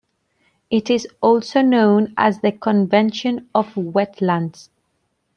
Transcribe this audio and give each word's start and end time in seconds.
It 0.71 0.89
is 0.89 1.07
also 1.21 1.61
known 1.61 2.15
as 2.17 2.39
the 2.39 2.51
Convention 2.51 3.47
on 3.53 3.65
Wetlands. 3.93 4.69